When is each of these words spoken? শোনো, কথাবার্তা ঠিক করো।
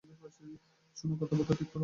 শোনো, 0.97 1.15
কথাবার্তা 1.15 1.53
ঠিক 1.55 1.69
করো। 1.73 1.79